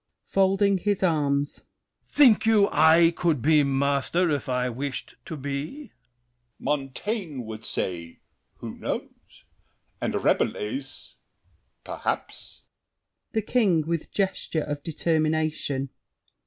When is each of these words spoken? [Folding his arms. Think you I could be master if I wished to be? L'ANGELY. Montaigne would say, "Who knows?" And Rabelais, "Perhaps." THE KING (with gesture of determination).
[Folding 0.25 0.79
his 0.79 1.03
arms. 1.03 1.61
Think 2.09 2.47
you 2.47 2.67
I 2.71 3.13
could 3.15 3.39
be 3.39 3.61
master 3.61 4.31
if 4.31 4.49
I 4.49 4.67
wished 4.67 5.13
to 5.25 5.37
be? 5.37 5.91
L'ANGELY. 5.91 5.91
Montaigne 6.59 7.43
would 7.43 7.63
say, 7.63 8.17
"Who 8.55 8.79
knows?" 8.79 9.43
And 10.01 10.15
Rabelais, 10.15 11.17
"Perhaps." 11.83 12.63
THE 13.33 13.43
KING 13.43 13.85
(with 13.85 14.11
gesture 14.11 14.61
of 14.63 14.81
determination). 14.81 15.89